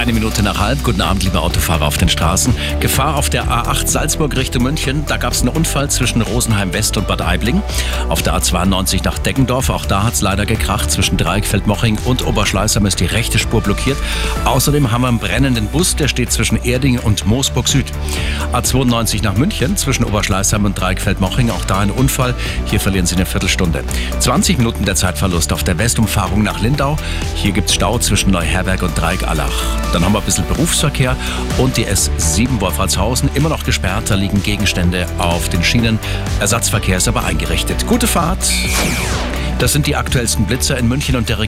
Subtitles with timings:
[0.00, 0.82] Eine Minute nach halb.
[0.82, 2.54] Guten Abend, liebe Autofahrer auf den Straßen.
[2.80, 5.04] Gefahr auf der A8 Salzburg Richtung München.
[5.06, 7.60] Da gab es einen Unfall zwischen Rosenheim West und Bad Aibling.
[8.08, 9.68] Auf der A92 nach Deggendorf.
[9.68, 10.90] Auch da hat es leider gekracht.
[10.90, 13.98] Zwischen Dreieckfeld-Moching und Oberschleißheim ist die rechte Spur blockiert.
[14.46, 15.96] Außerdem haben wir einen brennenden Bus.
[15.96, 17.92] Der steht zwischen Erding und Moosburg Süd.
[18.54, 19.76] A92 nach München.
[19.76, 21.50] Zwischen Oberschleißheim und Dreieckfeld-Moching.
[21.50, 22.34] Auch da ein Unfall.
[22.64, 23.84] Hier verlieren Sie eine Viertelstunde.
[24.18, 26.96] 20 Minuten der Zeitverlust auf der Westumfahrung nach Lindau.
[27.34, 29.89] Hier gibt es Stau zwischen Neuherberg und Dreieck-Allach.
[29.92, 31.16] Dann haben wir ein bisschen Berufsverkehr
[31.58, 34.10] und die S7 Wolfratshausen immer noch gesperrt.
[34.10, 35.98] Da liegen Gegenstände auf den Schienen.
[36.38, 37.86] Ersatzverkehr ist aber eingerichtet.
[37.86, 38.50] Gute Fahrt.
[39.58, 41.38] Das sind die aktuellsten Blitzer in München und der Region.